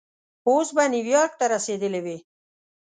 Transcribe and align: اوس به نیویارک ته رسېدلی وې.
اوس 0.47 0.67
به 0.75 0.83
نیویارک 0.93 1.31
ته 1.39 1.45
رسېدلی 1.53 2.01
وې. 2.05 2.17